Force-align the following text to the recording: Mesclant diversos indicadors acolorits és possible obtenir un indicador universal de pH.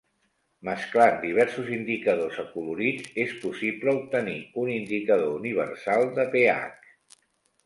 Mesclant 0.67 1.17
diversos 1.25 1.67
indicadors 1.75 2.39
acolorits 2.43 3.13
és 3.25 3.35
possible 3.43 3.93
obtenir 3.99 4.35
un 4.63 4.73
indicador 4.79 5.37
universal 5.43 6.09
de 6.19 6.27
pH. 6.35 7.23